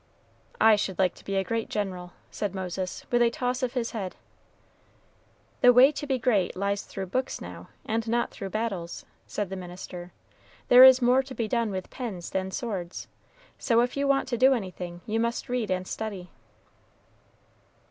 [0.59, 3.91] "I should like to be a great general," said Moses, with a toss of his
[3.91, 4.15] head.
[5.59, 9.55] "The way to be great lies through books, now, and not through battles," said the
[9.55, 10.11] minister;
[10.69, 13.07] "there is more done with pens than swords;
[13.59, 16.31] so, if you want to do anything, you must read and study."